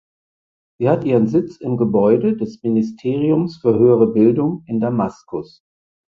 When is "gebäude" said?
1.77-2.35